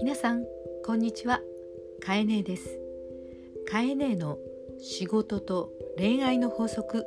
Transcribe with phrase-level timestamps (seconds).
[0.00, 0.44] 皆さん
[0.84, 1.40] こんにちは。
[2.00, 2.80] かえねえです。
[3.70, 4.38] かえねえの
[4.80, 7.04] 仕事と恋愛の法則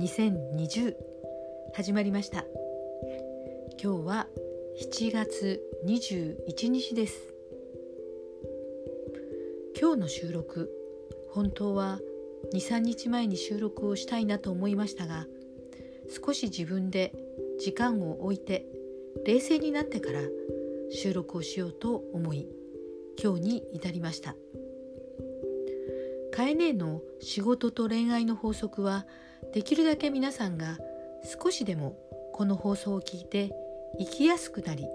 [0.00, 0.94] 2020
[1.74, 2.46] 始まりました。
[3.82, 4.28] 今日は
[4.80, 7.34] 7月21日です。
[9.78, 10.70] 今日の収録
[11.30, 12.00] 本当は
[12.54, 15.26] 23日前に収録をしたいなと思いましたが
[16.12, 17.12] 少し自分で
[17.58, 18.66] 時間を置いて
[19.24, 20.20] 冷静になってから
[20.90, 22.48] 収録をしようと思い
[23.22, 24.36] 今日に至りました。
[26.32, 29.06] カエネの仕事と恋愛の法則は
[29.52, 30.78] できるだけ皆さんが
[31.42, 31.98] 少しでも
[32.32, 33.52] この放送を聞いて
[33.98, 34.86] 生きやすくなり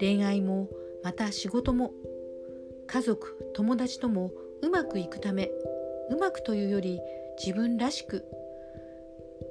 [0.00, 0.68] 恋愛も
[1.04, 1.92] また仕事も
[2.88, 5.48] 家族友達ともうまくいくため
[6.10, 7.00] うまくというより
[7.38, 8.24] 自分らしく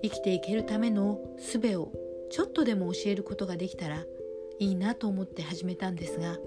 [0.01, 1.91] 生きていけるための術を
[2.29, 4.05] ちょっとでも教えることができたら
[4.59, 6.37] いいなと思って始めたんですが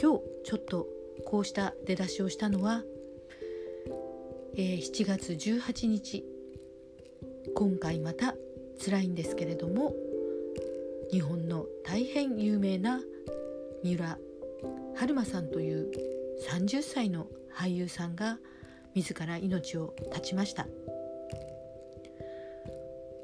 [0.00, 0.86] 今日ちょっと
[1.24, 2.82] こうした出だしをしたのは、
[4.54, 6.24] えー、7月18日。
[7.54, 8.34] 今回また
[8.82, 9.94] 辛いんですけれども
[11.10, 13.00] 日本の大変有名な
[13.82, 14.18] 三浦
[14.96, 15.90] 春馬さんという
[16.48, 18.38] 30歳の俳優さんが
[18.94, 20.66] 自ら命を絶ちました。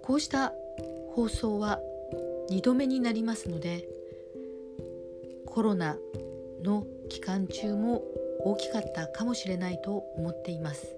[0.09, 0.55] こうした
[1.13, 1.81] 放送は
[2.51, 3.87] 2度目になりますので
[5.45, 5.99] コロナ
[6.65, 8.03] の期間中も
[8.41, 10.97] 大きかったかもしれないと思っています。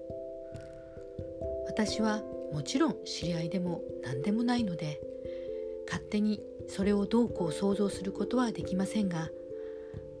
[1.67, 5.01] 私はもちろん知り合いでも何でもないので
[5.87, 9.27] 勝手にそれをどうこう想像することはできませんが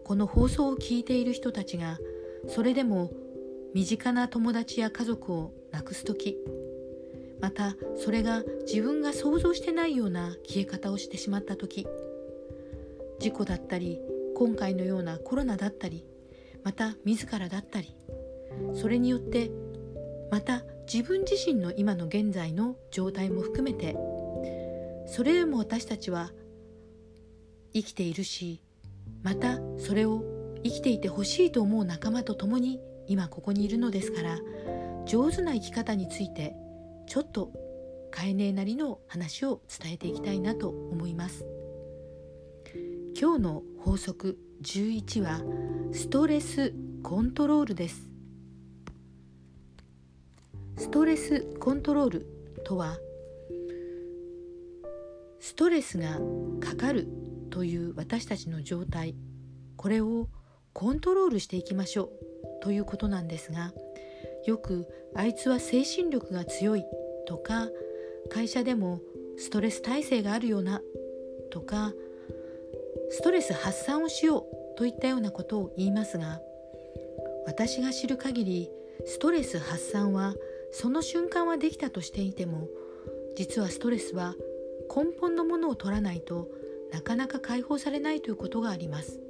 [0.03, 1.97] この放送を聞いている人たちが
[2.49, 3.09] それでも
[3.73, 6.37] 身近な友達や家族を亡くす時
[7.41, 11.87] またそれが自分が想像してないような消え方をしてしまった時
[13.19, 13.99] 事故だったり
[14.35, 16.05] 今回のようなコロナだったり
[16.63, 17.95] また自らだったり
[18.73, 19.51] それによって
[20.29, 23.97] また自分自身の今の現在の状態も含めて
[25.07, 26.31] それでも私たちは
[27.73, 28.61] 生きているし
[29.23, 30.23] またそれを
[30.63, 34.39] 生きていてほしいと思う仲間と共に今ここにいるのですから
[35.05, 36.55] 上手な生き方について
[37.11, 37.51] ちょっと
[38.09, 41.45] カエネなりの話を伝えていきたいなと思います。
[43.19, 45.41] 今日の法則11は
[45.91, 46.73] ストレス
[47.03, 48.09] コントロールです。
[50.77, 52.27] ストレスコントロール
[52.63, 52.97] とは
[55.41, 56.17] ストレスが
[56.61, 57.09] かかる
[57.49, 59.15] という私たちの状態
[59.75, 60.29] これを
[60.71, 62.09] コントロールしていきましょう
[62.63, 63.73] ということなんですが
[64.45, 66.85] よくあいつは精神力が強い
[67.31, 67.69] とか
[68.29, 68.99] 会社でも
[69.37, 70.81] ストレス耐性があるような
[71.49, 71.93] とか
[73.09, 76.41] ストレス発散をしようといったようなことを言いますが
[77.47, 78.69] 私が知る限り
[79.05, 80.35] ストレス発散は
[80.73, 82.67] その瞬間はできたとしていても
[83.37, 84.35] 実はストレスは
[84.93, 86.49] 根本のものを取らないと
[86.91, 89.21] なかなか解放されないということがあります。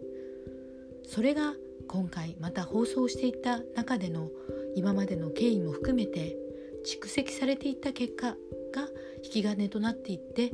[1.04, 1.54] それが
[1.88, 4.32] 今回また放送していった中での
[4.76, 6.36] 今までの経緯も含めて
[6.84, 8.36] 蓄積されていった結果が
[9.24, 10.52] 引き金となっていって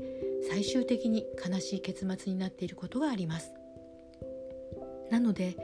[0.50, 3.54] 最終的に悲しい結末になっていることがあります。
[5.10, 5.56] なので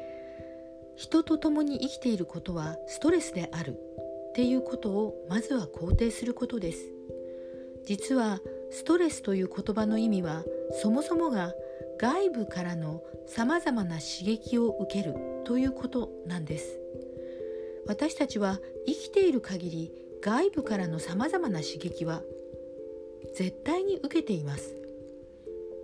[0.96, 6.90] 人と共に生きていることはストレスであるっていうことをまずは肯定することです。
[7.85, 8.40] 実は
[8.72, 10.44] ストレスという言葉の意味は
[10.81, 11.53] そもそもが
[12.00, 16.80] 外部からのさまざまな刺激を受けるということなんです。
[17.85, 19.91] 私たちは生きている限り
[20.23, 22.22] 外部からのさまざまな刺激は
[23.35, 24.84] 絶対に受けています。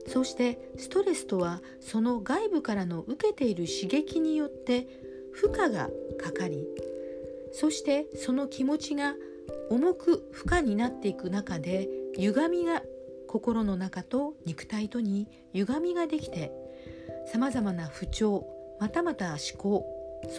[0.07, 4.87] そしてストレスとはその外部からの受けている刺激によって
[5.33, 6.65] 負荷がかかり
[7.51, 9.13] そしてその気持ちが
[9.69, 12.81] 重く負荷になっていく中で歪みが
[13.27, 16.51] 心の中と肉体とに歪みができて
[17.31, 18.47] さまざまな不調
[18.79, 19.85] またまた思考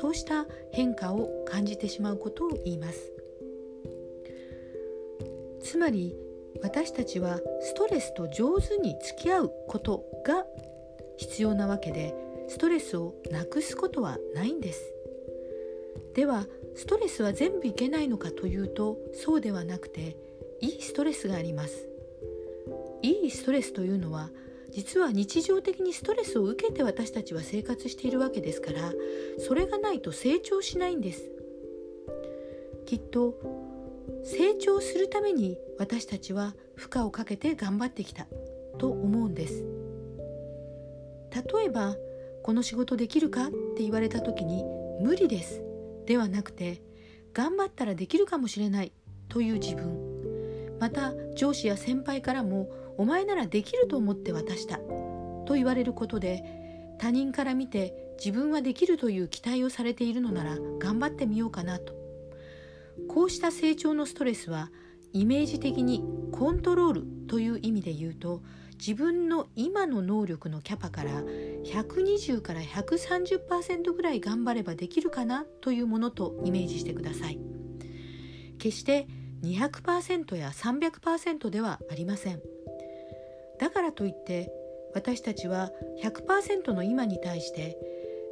[0.00, 3.19] そうした変化を感じてしまうことを言います。
[5.62, 6.16] つまり
[6.62, 10.44] 私たちはストレスと上手に付き合うことが
[11.16, 12.14] 必要なわけで
[12.48, 14.92] ストレスをなくすことはないんです。
[16.14, 20.16] ではストレスは全部いけないのかというとそうではなくて
[20.60, 21.88] いいストレスがあります。
[23.02, 24.30] いいストレスというのは
[24.70, 28.92] 実は日常的にストレスを受けて私たちは生活しているわけですから
[29.38, 31.30] それがないと成長しないんです。
[32.86, 33.69] きっと
[34.24, 38.26] 成長するために私たちは負荷をかけて頑張ってきた
[38.78, 39.64] と思うんです。
[41.32, 41.96] 例えば
[42.42, 44.64] この仕事できるかって言われた時に
[45.00, 45.62] 無理です
[46.06, 46.82] ではなくて
[47.32, 48.92] 頑張ったらできるかもしれない
[49.28, 50.10] という自分。
[50.80, 54.78] また上司や先輩からもお前ならできると思って渡した
[55.46, 56.42] と言われることで
[56.98, 61.99] 他人から見て自分はできるという期待をされているのなら頑張ってみようかなと。
[63.08, 64.70] こうした成長のストレスは
[65.12, 68.42] イメージ的にコントロールという意味で言うと
[68.78, 71.22] 自分の今の能力のキャパから
[71.64, 77.38] 120から130%ぐらい頑張ればできるかなというものとイメージしてください。
[78.58, 79.06] 決して
[79.42, 82.40] 200%や300%ではありません。
[83.58, 84.50] だからといって
[84.94, 85.70] 私たちは
[86.02, 87.76] 100%の今に対して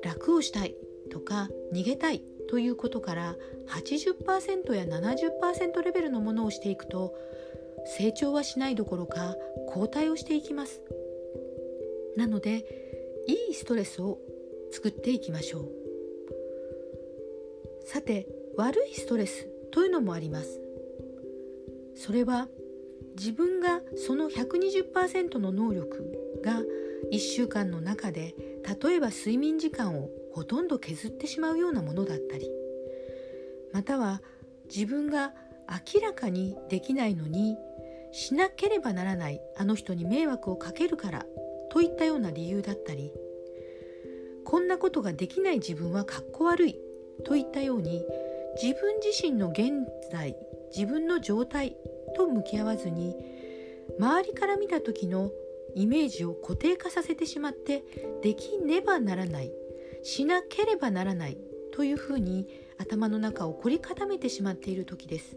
[0.02, 0.74] 楽をしたい
[1.10, 3.36] とか逃げたいということから
[3.68, 7.14] 80%や70%レベルのものをしていくと
[7.96, 9.36] 成長はしないどころか
[9.68, 10.80] 後退をしていきます。
[12.16, 12.64] なので
[13.26, 14.18] いいストレスを
[14.72, 15.68] 作っていきましょう。
[17.86, 20.60] さて悪いストレスというのもあります。
[21.94, 22.48] それは
[23.16, 26.62] 自分がその120%の能力が
[27.12, 28.34] 1週間の中で
[28.82, 32.48] 例えば睡眠時間をほとんど削ってしまうようなものだったり
[33.72, 34.22] または
[34.72, 35.32] 自分が
[35.68, 37.56] 明らかにできないのに
[38.12, 41.26] しなければならないあの人に迷惑をかけるから
[41.72, 43.12] といったような理由だったり
[44.44, 46.76] こんなことができない自分はかっこ悪い
[47.24, 48.04] といったように
[48.62, 49.72] 自分自身の現
[50.12, 50.36] 在
[50.72, 51.76] 自分の状態
[52.16, 53.16] と向き合わずに
[53.98, 55.32] 周りから見た時の
[55.74, 57.82] イメージを固定化させてしまって
[58.22, 59.50] できねばならない
[60.02, 61.38] しなければならない
[61.72, 62.46] というふうに
[62.78, 65.36] 頭の中を凝り固めてしまっている時です。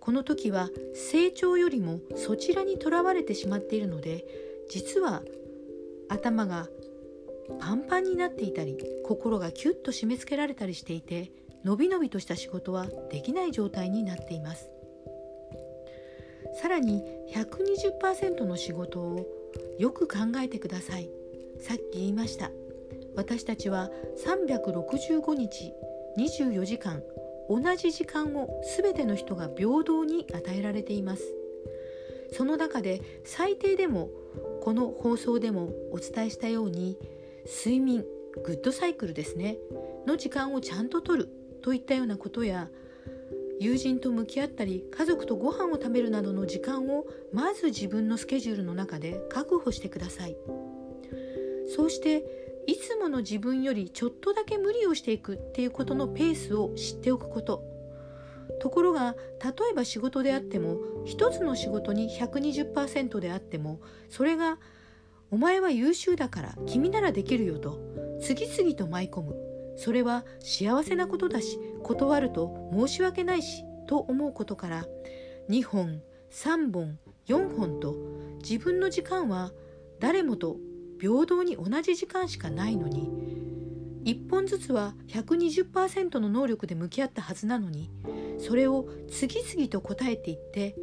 [0.00, 4.24] この時は成長よりもそちらにとらわれてしまっているので
[4.70, 5.22] 実は
[6.08, 6.68] 頭が
[7.58, 11.30] パンパンになっていたり心がキュッと締め付けられたりしていて
[11.64, 14.70] のびのびとした仕事はできない状態になっています。
[16.60, 17.02] さらに
[17.32, 19.26] 120%の仕事を
[19.78, 21.10] よく考えてください。
[21.60, 22.50] さっき言いました。
[23.16, 23.90] 私たちは
[24.24, 25.72] 365日
[26.18, 27.02] 24時間
[27.48, 31.22] 同じ時間を全ての人が平等に与えられています。
[32.32, 34.08] その中で最低でも
[34.62, 36.96] この放送でもお伝えしたように
[37.44, 38.04] 睡眠
[38.44, 39.56] グッドサイクルですね
[40.06, 41.28] の時間をちゃんととる
[41.62, 42.68] といったようなことや
[43.58, 50.36] 友人と向き合ったり家族とご飯を食べるなどの時間をまず自分のスケジュールの中で確保してください。
[51.76, 57.64] そうしていつもの自分よりちょっとだけ無理をしていくっていうことのペースを知っておくこと。
[58.60, 64.58] ところが例えば仕事であっても一つの仕事に120%であってもそれが
[65.30, 67.78] 「お前は優秀だから君ならできるよ」と
[68.20, 69.50] 次々と舞い込む。
[69.76, 74.86] それは幸せなことだし断ると申し訳ないしと思うことから
[75.48, 77.96] 2本3本4本と
[78.42, 79.52] 自分の時間は
[79.98, 80.58] 誰もと
[81.00, 83.08] 平等に同じ時間しかないのに
[84.04, 87.90] 1本ずつは120%の能力で向き合ったはずなのに
[88.38, 90.76] それを次々と答えていって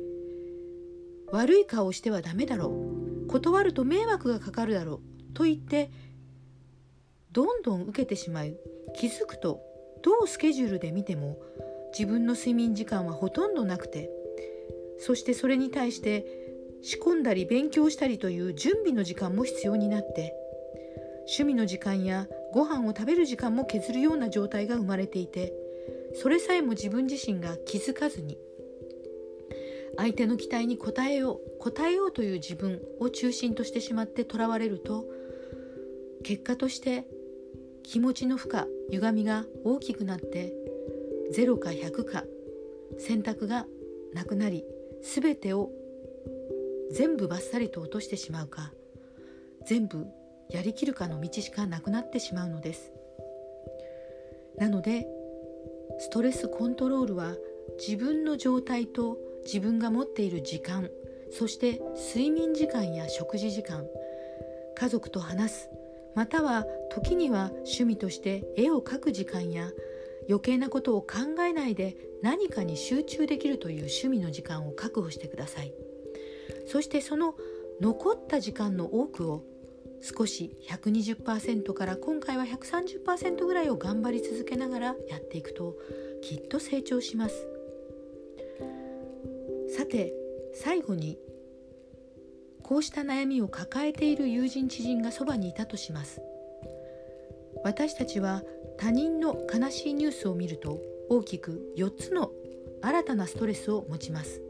[1.32, 5.92] 悪い顔をしてはダメだろう断ると迷惑がかかるだろうと言って
[7.32, 8.56] どんどん受けてしまい
[8.96, 9.62] 気づくと
[10.04, 11.38] どうスケジュールで見ても
[11.92, 14.10] 自分の睡眠時間はほとんどなくて
[15.00, 16.47] そしてそれに対して
[16.82, 20.34] 仕込んだり勉強したりという準備の時間も必要になって
[21.28, 25.54] 趣味の時間やご飯を食べる時間も削るような状態が生まれていて
[26.16, 28.38] それさえも自分自身が気づかずに
[29.98, 35.06] 相手の期待に応えよう応えようという自分を中心としてしまってとらわれると
[36.24, 37.06] 結果として
[37.84, 40.54] 気持ちの負荷歪みが大きくなって
[41.36, 42.24] 0か100か
[42.98, 43.66] 選択が
[44.14, 44.64] なくなり
[45.02, 45.72] 全てを
[46.92, 48.72] 全部バッサリと落としてしまうか
[49.66, 50.08] 全部
[50.50, 52.92] やりきるかの道しかなくなってしまうのです
[54.58, 55.08] なので
[56.00, 57.36] ストレスコントロールは
[57.80, 60.90] 自分の状態と自分が持っている時間
[61.32, 61.82] そして
[62.14, 63.86] 睡眠時間や食事時間
[64.76, 65.70] 家族と話す
[66.16, 69.70] または時には趣味として絵を描く時間や
[70.28, 75.74] 余計なことを考えないで何かに集中できるという趣味の時間を確保してください。
[76.68, 77.36] そしてその
[77.82, 79.44] 残った時間の多くを
[80.02, 85.76] 少し120%から今回は130%ぐらいを頑張り続けながらやっていくと
[86.22, 87.48] きっと成長します。
[89.76, 90.14] さて
[90.54, 91.18] 最後に
[92.64, 96.22] こうした悩みを抱えている友人知人がそばにいたとします。
[97.64, 98.44] 私たちは
[98.78, 102.32] 他人の悲しいニュースを見ると大きく4つの
[102.82, 104.47] 新たなストレスを持ちます。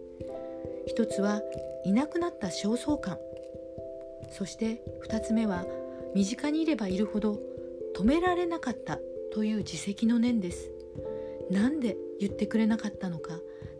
[0.87, 1.41] 一つは
[1.85, 3.17] いなくなった焦燥感。
[4.31, 5.65] そして2つ目は
[6.15, 7.39] 身近にいればいるほど
[7.95, 8.99] 止められなかった
[9.33, 10.71] という自責の念です。
[11.51, 13.39] なんで言ってくれなかったのか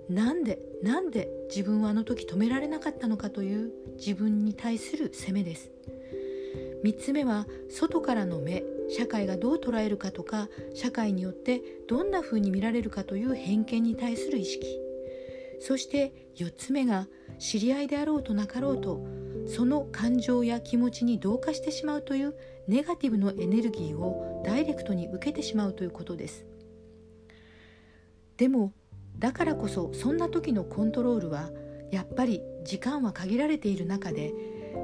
[0.10, 5.72] なんでなんで自分はあの時止められなかったのかという自分に対する責めです。
[6.84, 14.87] 3つ目は外からの目社会がどう捉えるかとか社会によってどんな風に見られるかという偏見に対する意識。
[15.60, 17.08] そして4つ目が
[17.40, 19.06] 知り合いであろうとなかろうと
[19.48, 22.36] その感情や気持ちに同化してしまうという
[22.68, 26.46] ネガティブのエネルギーをダイレクトに受けてしまうということです。
[28.36, 28.74] でも
[29.18, 31.50] だからこそそんな時のコントロールは
[31.92, 34.34] やっぱり時間は限られている中で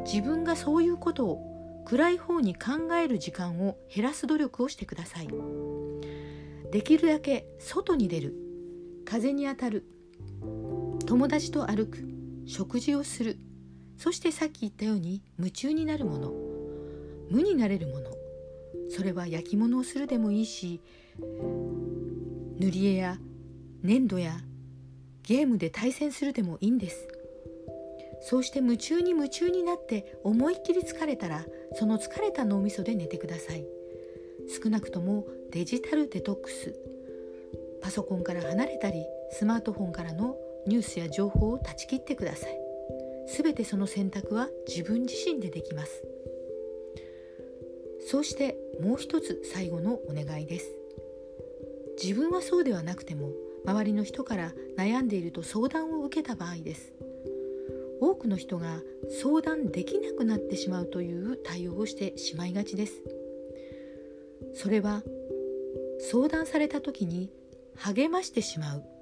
[0.06, 5.28] 自分がそういうことを暗い方に考える時間を減らす努力をしてください。
[6.72, 8.34] できるだけ外に出る。
[9.06, 9.86] 風に当たる。
[11.14, 12.00] 友達と歩く
[12.48, 13.38] 食事をする。
[14.00, 16.34] そしてさっき言ったように夢中になるもの。
[17.30, 18.10] 無になれるもの。
[18.90, 20.82] それは焼き物をするでもいいし
[21.20, 23.20] 塗り絵や
[23.84, 24.40] 粘土や
[25.22, 27.08] ゲームで対戦するでもいいんです。
[28.24, 33.64] そうして夢中に夢中になって思いっきり疲れたらその疲れた脳みそで寝てください。
[34.64, 36.76] 少なくともデジタルデトックス。
[37.84, 42.60] パソコンから離れたりスマートフォンからのニュースや情報を断ち切ってください。
[43.28, 46.04] すべてその選択は自分自身でできます。
[48.08, 50.72] そうしてもう一つ最後のお願いです。
[52.02, 53.32] 自分はそうではなくても
[53.66, 56.94] 周りの人から悩んでいると相談を受けた場合です。
[58.02, 58.82] 多くの人が
[59.22, 63.02] 相談できなくなってしまうという対応をしてしまいがちです。
[64.54, 65.04] それは
[66.12, 67.32] 相談された時に
[67.76, 68.93] 励ましてしまう。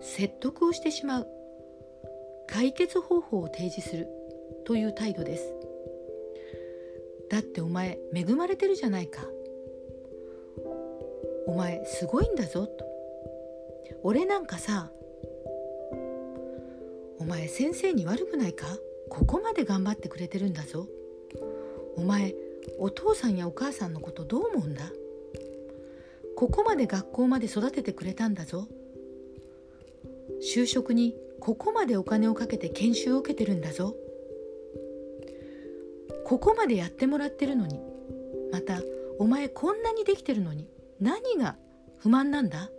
[0.00, 1.26] 説得をしてしまう。
[2.46, 4.08] 解決方法を提示する。
[4.64, 5.52] という態度です。
[7.30, 9.22] だってお前恵まれてるじゃないか。
[11.46, 12.66] お前すごいんだぞ。
[12.66, 12.84] と。
[14.02, 14.90] 俺なんかさ
[17.18, 18.66] お前先生に悪くないか？
[19.08, 20.86] ここまで頑張ってくれてるんだぞ。
[21.96, 22.34] お前
[22.78, 24.92] お父さんやお母さんのことどう思うんだ？
[26.36, 28.68] ここまで学校まで育ててくれたんだぞ。
[30.40, 33.94] 就職にここまでお金をかけて研修を受けてるんだぞ。
[36.24, 37.80] ここまでやってもらってるのに
[38.52, 38.82] また
[39.18, 40.68] お前こんなにできてるのに
[41.00, 41.56] 何が
[41.96, 42.70] 不満なんだ？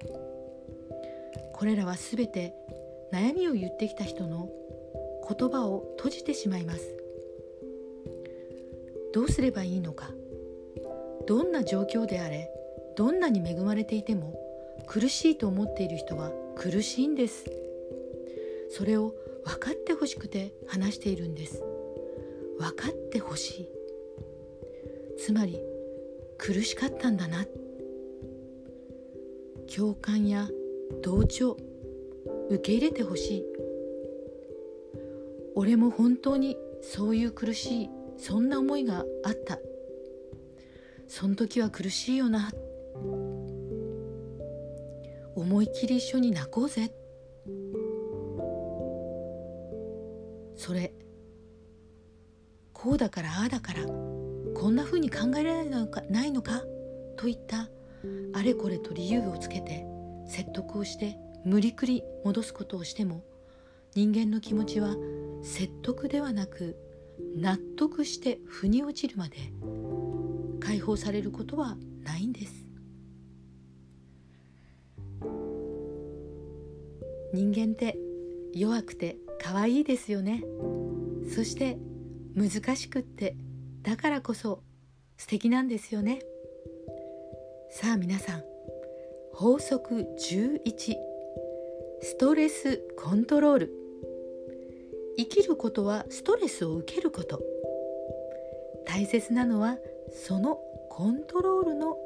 [1.53, 2.53] これらは全て
[3.11, 4.49] 悩みを言ってきた人の
[5.27, 6.95] 言葉を閉じてしまいます。
[9.13, 10.11] どうすればいいのか？
[11.27, 12.51] どんな状況であれ
[12.95, 14.39] どんなに恵まれていても
[14.85, 17.45] 苦しいと思っている人は苦しいんです。
[18.69, 21.63] それを分かってほしくて話しているんです。
[22.59, 23.69] 分かってほしい。
[25.17, 25.57] つまり
[26.37, 27.45] 苦しかったんだな。
[29.73, 30.49] 共感や
[31.01, 31.55] 同調
[32.49, 33.45] 受け入れてほしい。
[35.55, 39.59] 俺も本当にそういう苦しいそんな思いがあった。
[41.07, 42.51] その時は苦しいよな。
[45.39, 46.91] 思いっきり一緒に泣こうぜ。
[50.55, 50.93] それ
[52.73, 56.61] こうだからああだからこんなふうに考えられないのかないのか
[57.17, 57.69] といった。
[58.33, 59.85] あれこれと理由をつけて
[60.27, 63.23] 説得をして無理くり戻すことをしても
[63.95, 64.95] 人間の気持ちは
[65.43, 66.77] 説得ではなく
[67.35, 69.37] 納得して腑に落ちるまで
[70.59, 72.58] 解放されることはないんです。
[77.33, 77.97] 人間って
[78.53, 80.43] 弱くて可愛いですよね。
[81.33, 81.77] そして
[82.35, 83.35] 難しくって
[83.81, 84.63] だからこそ
[85.17, 86.19] 素敵なんですよね。
[87.71, 88.43] さあ皆さん
[89.33, 90.95] 法則11
[92.01, 93.73] ストレスコントロール。
[95.17, 97.41] 生きることはストレスを受けること。
[98.85, 99.77] 大切なのは
[100.11, 100.59] その
[100.89, 101.97] コントロールの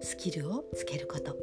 [0.00, 1.36] スキルをつけること。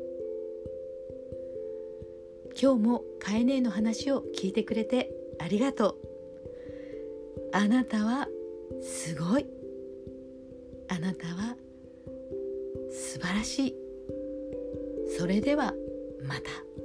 [2.59, 5.95] 今日もカエネの話を聞いてくれてありがとう。
[7.53, 8.27] あなたは
[8.81, 9.45] すごい。
[10.87, 11.57] あなたは
[12.89, 13.75] 素晴らしい。
[15.17, 15.73] それでは
[16.23, 16.84] また。